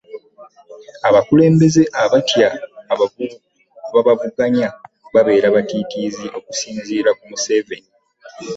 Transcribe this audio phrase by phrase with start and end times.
[1.07, 2.47] Abakulembeze abatya
[2.91, 4.67] ababavuganya
[5.13, 7.87] babeera batiitiizi okusinziira ku Museveni